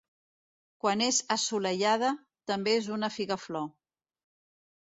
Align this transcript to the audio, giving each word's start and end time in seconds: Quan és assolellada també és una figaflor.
Quan 0.85 1.03
és 1.07 1.19
assolellada 1.35 2.11
també 2.53 2.75
és 2.81 2.91
una 2.97 3.11
figaflor. 3.19 3.69